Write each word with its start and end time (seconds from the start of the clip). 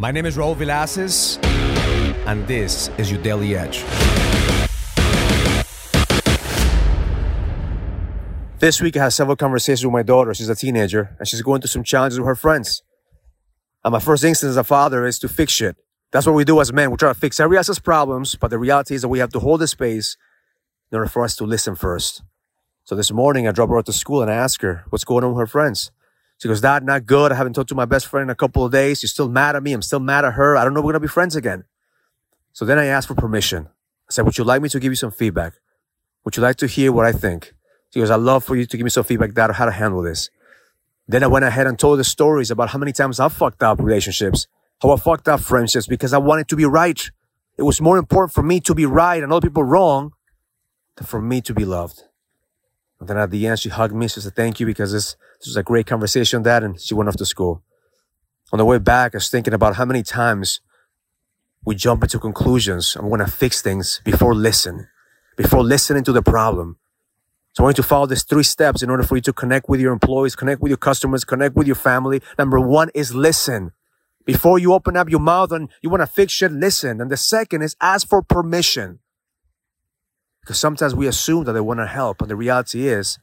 My 0.00 0.12
name 0.12 0.26
is 0.26 0.36
Raul 0.36 0.54
Villacis, 0.54 1.44
and 2.24 2.46
this 2.46 2.88
is 2.98 3.10
your 3.10 3.20
Daily 3.20 3.56
Edge. 3.56 3.82
This 8.60 8.80
week, 8.80 8.96
I 8.96 9.02
had 9.02 9.08
several 9.08 9.34
conversations 9.34 9.84
with 9.84 9.92
my 9.92 10.04
daughter. 10.04 10.32
She's 10.34 10.48
a 10.48 10.54
teenager, 10.54 11.16
and 11.18 11.26
she's 11.26 11.42
going 11.42 11.62
through 11.62 11.70
some 11.70 11.82
challenges 11.82 12.20
with 12.20 12.28
her 12.28 12.36
friends. 12.36 12.84
And 13.84 13.90
my 13.90 13.98
first 13.98 14.22
instinct 14.22 14.50
as 14.50 14.56
a 14.56 14.62
father 14.62 15.04
is 15.04 15.18
to 15.18 15.28
fix 15.28 15.52
shit. 15.52 15.74
That's 16.12 16.26
what 16.26 16.36
we 16.36 16.44
do 16.44 16.60
as 16.60 16.72
men. 16.72 16.92
We 16.92 16.96
try 16.96 17.12
to 17.12 17.18
fix 17.18 17.40
every 17.40 17.56
else's 17.56 17.80
problems, 17.80 18.36
but 18.36 18.52
the 18.52 18.58
reality 18.58 18.94
is 18.94 19.02
that 19.02 19.08
we 19.08 19.18
have 19.18 19.30
to 19.30 19.40
hold 19.40 19.60
the 19.60 19.66
space 19.66 20.16
in 20.92 20.98
order 20.98 21.10
for 21.10 21.24
us 21.24 21.34
to 21.34 21.44
listen 21.44 21.74
first. 21.74 22.22
So 22.84 22.94
this 22.94 23.10
morning, 23.10 23.48
I 23.48 23.50
drove 23.50 23.70
her 23.70 23.78
out 23.78 23.86
to 23.86 23.92
school 23.92 24.22
and 24.22 24.30
I 24.30 24.36
asked 24.36 24.62
her 24.62 24.84
what's 24.90 25.02
going 25.02 25.24
on 25.24 25.32
with 25.32 25.40
her 25.40 25.48
friends. 25.48 25.90
She 26.38 26.46
goes, 26.46 26.60
Dad, 26.60 26.84
not 26.84 27.04
good. 27.04 27.32
I 27.32 27.34
haven't 27.34 27.54
talked 27.54 27.68
to 27.70 27.74
my 27.74 27.84
best 27.84 28.06
friend 28.06 28.22
in 28.22 28.30
a 28.30 28.34
couple 28.34 28.64
of 28.64 28.70
days. 28.70 29.00
She's 29.00 29.10
still 29.10 29.28
mad 29.28 29.56
at 29.56 29.62
me. 29.62 29.72
I'm 29.72 29.82
still 29.82 30.00
mad 30.00 30.24
at 30.24 30.34
her. 30.34 30.56
I 30.56 30.64
don't 30.64 30.72
know 30.72 30.80
if 30.80 30.84
we're 30.84 30.92
going 30.92 31.02
to 31.02 31.08
be 31.08 31.12
friends 31.12 31.34
again. 31.34 31.64
So 32.52 32.64
then 32.64 32.78
I 32.78 32.86
asked 32.86 33.08
for 33.08 33.14
permission. 33.14 33.66
I 33.66 34.12
said, 34.12 34.24
Would 34.24 34.38
you 34.38 34.44
like 34.44 34.62
me 34.62 34.68
to 34.68 34.80
give 34.80 34.92
you 34.92 34.96
some 34.96 35.10
feedback? 35.10 35.54
Would 36.24 36.36
you 36.36 36.42
like 36.42 36.56
to 36.56 36.66
hear 36.66 36.92
what 36.92 37.06
I 37.06 37.12
think? 37.12 37.54
She 37.90 38.00
goes, 38.00 38.10
I'd 38.10 38.20
love 38.20 38.44
for 38.44 38.54
you 38.54 38.66
to 38.66 38.76
give 38.76 38.84
me 38.84 38.90
some 38.90 39.04
feedback, 39.04 39.34
Dad, 39.34 39.50
on 39.50 39.54
how 39.54 39.64
to 39.64 39.72
handle 39.72 40.02
this. 40.02 40.30
Then 41.08 41.24
I 41.24 41.26
went 41.26 41.44
ahead 41.44 41.66
and 41.66 41.78
told 41.78 41.98
the 41.98 42.04
stories 42.04 42.50
about 42.50 42.68
how 42.68 42.78
many 42.78 42.92
times 42.92 43.18
I've 43.18 43.32
fucked 43.32 43.62
up 43.62 43.80
relationships, 43.80 44.46
how 44.82 44.90
I 44.90 44.96
fucked 44.96 45.26
up 45.26 45.40
friendships 45.40 45.86
because 45.86 46.12
I 46.12 46.18
wanted 46.18 46.48
to 46.48 46.56
be 46.56 46.66
right. 46.66 47.00
It 47.56 47.62
was 47.62 47.80
more 47.80 47.96
important 47.96 48.34
for 48.34 48.42
me 48.42 48.60
to 48.60 48.74
be 48.74 48.86
right 48.86 49.22
and 49.22 49.32
other 49.32 49.48
people 49.48 49.64
wrong 49.64 50.12
than 50.96 51.06
for 51.06 51.20
me 51.20 51.40
to 51.40 51.54
be 51.54 51.64
loved. 51.64 52.04
And 53.00 53.08
then 53.08 53.16
at 53.16 53.30
the 53.30 53.46
end, 53.46 53.60
she 53.60 53.68
hugged 53.68 53.94
me. 53.94 54.08
She 54.08 54.20
said, 54.20 54.34
thank 54.34 54.58
you 54.60 54.66
because 54.66 54.92
this, 54.92 55.16
this 55.38 55.46
was 55.46 55.56
a 55.56 55.62
great 55.62 55.86
conversation, 55.86 56.42
Dad. 56.42 56.64
And 56.64 56.80
she 56.80 56.94
went 56.94 57.08
off 57.08 57.16
to 57.16 57.26
school. 57.26 57.62
On 58.52 58.58
the 58.58 58.64
way 58.64 58.78
back, 58.78 59.14
I 59.14 59.18
was 59.18 59.28
thinking 59.28 59.54
about 59.54 59.76
how 59.76 59.84
many 59.84 60.02
times 60.02 60.60
we 61.64 61.74
jump 61.74 62.02
into 62.02 62.18
conclusions 62.18 62.96
and 62.96 63.10
want 63.10 63.24
to 63.24 63.30
fix 63.30 63.60
things 63.60 64.00
before 64.04 64.34
listen, 64.34 64.88
before 65.36 65.62
listening 65.62 66.04
to 66.04 66.12
the 66.12 66.22
problem. 66.22 66.78
So 67.52 67.62
I 67.62 67.64
want 67.64 67.78
you 67.78 67.82
to 67.82 67.88
follow 67.88 68.06
these 68.06 68.22
three 68.22 68.42
steps 68.42 68.82
in 68.82 68.90
order 68.90 69.02
for 69.02 69.16
you 69.16 69.22
to 69.22 69.32
connect 69.32 69.68
with 69.68 69.80
your 69.80 69.92
employees, 69.92 70.36
connect 70.36 70.60
with 70.60 70.70
your 70.70 70.76
customers, 70.76 71.24
connect 71.24 71.56
with 71.56 71.66
your 71.66 71.76
family. 71.76 72.22
Number 72.38 72.60
one 72.60 72.90
is 72.94 73.14
listen. 73.14 73.72
Before 74.24 74.58
you 74.58 74.72
open 74.72 74.96
up 74.96 75.10
your 75.10 75.20
mouth 75.20 75.52
and 75.52 75.68
you 75.82 75.90
want 75.90 76.02
to 76.02 76.06
fix 76.06 76.32
shit, 76.32 76.52
listen. 76.52 77.00
And 77.00 77.10
the 77.10 77.16
second 77.16 77.62
is 77.62 77.76
ask 77.80 78.06
for 78.06 78.22
permission. 78.22 79.00
Because 80.48 80.58
sometimes 80.58 80.94
we 80.94 81.06
assume 81.06 81.44
that 81.44 81.52
they 81.52 81.60
want 81.60 81.78
to 81.80 81.86
help, 81.86 82.22
and 82.22 82.30
the 82.30 82.34
reality 82.34 82.88
is 82.88 83.18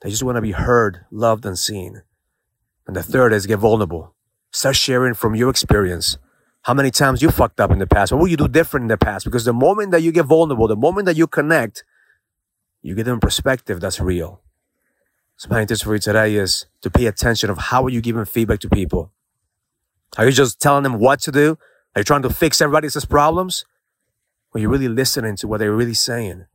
they 0.00 0.08
just 0.08 0.22
want 0.22 0.36
to 0.36 0.40
be 0.40 0.52
heard, 0.52 1.04
loved, 1.10 1.44
and 1.44 1.58
seen. 1.58 2.00
And 2.86 2.96
the 2.96 3.02
third 3.02 3.34
is 3.34 3.46
get 3.46 3.58
vulnerable. 3.58 4.14
Start 4.52 4.74
sharing 4.74 5.12
from 5.12 5.34
your 5.34 5.50
experience. 5.50 6.16
How 6.62 6.72
many 6.72 6.90
times 6.90 7.20
you 7.20 7.30
fucked 7.30 7.60
up 7.60 7.70
in 7.72 7.78
the 7.78 7.86
past? 7.86 8.10
What 8.10 8.22
will 8.22 8.28
you 8.28 8.38
do 8.38 8.48
different 8.48 8.84
in 8.84 8.88
the 8.88 8.96
past? 8.96 9.26
Because 9.26 9.44
the 9.44 9.52
moment 9.52 9.90
that 9.90 10.00
you 10.00 10.12
get 10.12 10.24
vulnerable, 10.24 10.66
the 10.66 10.76
moment 10.76 11.04
that 11.04 11.16
you 11.18 11.26
connect, 11.26 11.84
you 12.80 12.94
get 12.94 13.04
them 13.04 13.20
perspective 13.20 13.78
that's 13.78 14.00
real. 14.00 14.40
So 15.36 15.50
my 15.50 15.62
tips 15.66 15.82
for 15.82 15.92
you 15.92 16.00
today 16.00 16.36
is 16.36 16.64
to 16.80 16.88
pay 16.88 17.04
attention 17.04 17.50
of 17.50 17.58
how 17.58 17.84
are 17.84 17.90
you 17.90 18.00
giving 18.00 18.24
feedback 18.24 18.60
to 18.60 18.70
people? 18.70 19.12
Are 20.16 20.24
you 20.24 20.32
just 20.32 20.58
telling 20.58 20.84
them 20.84 20.98
what 20.98 21.20
to 21.20 21.30
do? 21.30 21.58
Are 21.94 22.00
you 22.00 22.04
trying 22.04 22.22
to 22.22 22.30
fix 22.30 22.62
everybody 22.62 22.86
else's 22.86 23.04
problems? 23.04 23.66
Are 24.56 24.58
you 24.58 24.70
really 24.70 24.88
listening 24.88 25.36
to 25.36 25.48
what 25.48 25.58
they're 25.58 25.70
really 25.70 25.92
saying? 25.92 26.46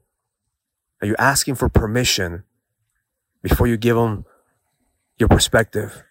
Are 1.04 1.08
you 1.08 1.16
asking 1.20 1.54
for 1.54 1.70
permission 1.70 2.46
before 3.44 3.68
you 3.68 3.78
give 3.78 3.96
them 3.96 4.26
your 5.20 5.30
perspective? 5.30 6.04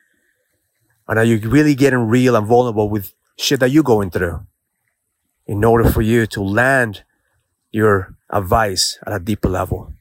And 1.09 1.19
are 1.19 1.25
you 1.25 1.41
really 1.41 1.75
getting 1.75 2.07
real 2.07 2.37
and 2.37 2.47
vulnerable 2.47 2.89
with 2.89 3.13
shit 3.37 3.59
that 3.59 3.73
you're 3.73 3.83
going 3.83 4.13
through 4.13 4.47
in 5.47 5.65
order 5.65 5.91
for 5.91 6.01
you 6.01 6.27
to 6.27 6.41
land 6.41 7.03
your 7.73 8.15
advice 8.31 9.01
at 9.05 9.13
a 9.13 9.19
deeper 9.19 9.49
level? 9.49 9.93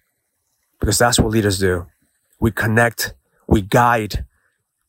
Because 0.80 1.00
that's 1.00 1.20
what 1.20 1.32
leaders 1.32 1.58
do. 1.58 1.88
We 2.40 2.52
connect, 2.52 3.16
we 3.48 3.64
guide, 3.64 4.26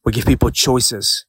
we 0.05 0.12
give 0.12 0.27
people 0.27 0.50
choices. 0.50 1.25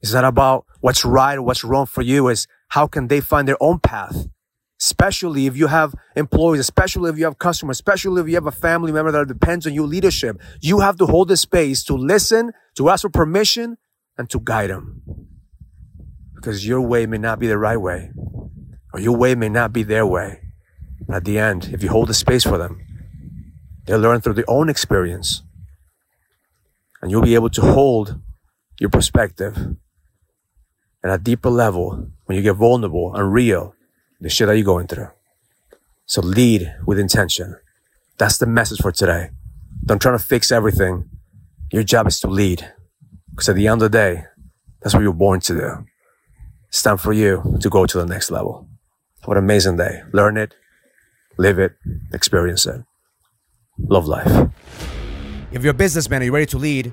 It's 0.00 0.12
not 0.12 0.22
about 0.22 0.64
what's 0.78 1.04
right 1.04 1.38
or 1.38 1.42
what's 1.42 1.64
wrong 1.64 1.86
for 1.86 2.02
you. 2.02 2.28
Is 2.28 2.46
how 2.68 2.86
can 2.86 3.08
they 3.08 3.20
find 3.20 3.48
their 3.48 3.60
own 3.60 3.80
path? 3.80 4.28
Especially 4.98 5.46
if 5.46 5.56
you 5.56 5.68
have 5.68 5.94
employees, 6.16 6.58
especially 6.58 7.08
if 7.08 7.16
you 7.16 7.24
have 7.24 7.38
customers, 7.38 7.76
especially 7.76 8.20
if 8.20 8.28
you 8.28 8.34
have 8.34 8.48
a 8.48 8.50
family 8.50 8.90
member 8.90 9.12
that 9.12 9.28
depends 9.28 9.64
on 9.64 9.72
your 9.72 9.86
leadership. 9.86 10.40
You 10.60 10.80
have 10.80 10.96
to 10.96 11.06
hold 11.06 11.28
the 11.28 11.36
space 11.36 11.84
to 11.84 11.94
listen, 11.94 12.52
to 12.74 12.88
ask 12.88 13.02
for 13.02 13.08
permission, 13.08 13.78
and 14.16 14.28
to 14.30 14.40
guide 14.40 14.70
them. 14.70 15.00
Because 16.34 16.66
your 16.66 16.80
way 16.80 17.06
may 17.06 17.18
not 17.18 17.38
be 17.38 17.46
the 17.46 17.58
right 17.58 17.76
way, 17.76 18.10
or 18.92 18.98
your 18.98 19.16
way 19.16 19.36
may 19.36 19.48
not 19.48 19.72
be 19.72 19.84
their 19.84 20.04
way. 20.04 20.40
But 21.06 21.18
at 21.18 21.24
the 21.24 21.38
end, 21.38 21.70
if 21.72 21.84
you 21.84 21.90
hold 21.90 22.08
the 22.08 22.14
space 22.14 22.42
for 22.42 22.58
them, 22.58 22.80
they'll 23.86 24.00
learn 24.00 24.20
through 24.20 24.34
their 24.34 24.50
own 24.50 24.68
experience. 24.68 25.42
And 27.00 27.12
you'll 27.12 27.22
be 27.22 27.36
able 27.36 27.50
to 27.50 27.60
hold 27.60 28.20
your 28.80 28.90
perspective 28.90 29.76
at 31.04 31.10
a 31.12 31.18
deeper 31.18 31.50
level 31.50 32.10
when 32.24 32.36
you 32.36 32.42
get 32.42 32.56
vulnerable 32.56 33.14
and 33.14 33.32
real 33.32 33.76
the 34.20 34.28
shit 34.28 34.48
that 34.48 34.56
you're 34.56 34.64
going 34.64 34.86
through. 34.86 35.08
So 36.06 36.22
lead 36.22 36.74
with 36.86 36.98
intention. 36.98 37.56
That's 38.18 38.38
the 38.38 38.46
message 38.46 38.80
for 38.80 38.92
today. 38.92 39.30
Don't 39.84 40.00
try 40.00 40.12
to 40.12 40.18
fix 40.18 40.50
everything. 40.50 41.08
Your 41.72 41.82
job 41.82 42.06
is 42.06 42.18
to 42.20 42.28
lead. 42.28 42.72
Because 43.30 43.50
at 43.50 43.56
the 43.56 43.68
end 43.68 43.82
of 43.82 43.90
the 43.90 43.98
day, 43.98 44.24
that's 44.80 44.94
what 44.94 45.02
you're 45.02 45.12
born 45.12 45.40
to 45.40 45.54
do. 45.54 45.86
It's 46.68 46.82
time 46.82 46.96
for 46.96 47.12
you 47.12 47.58
to 47.60 47.70
go 47.70 47.86
to 47.86 47.98
the 47.98 48.06
next 48.06 48.30
level. 48.30 48.68
Have 49.22 49.30
an 49.30 49.38
amazing 49.38 49.76
day. 49.76 50.02
Learn 50.12 50.36
it, 50.36 50.54
live 51.36 51.58
it, 51.58 51.76
experience 52.12 52.66
it. 52.66 52.82
Love 53.78 54.06
life. 54.06 54.50
If 55.52 55.62
you're 55.62 55.70
a 55.70 55.74
businessman, 55.74 56.22
are 56.22 56.24
you 56.26 56.32
ready 56.32 56.46
to 56.46 56.58
lead? 56.58 56.92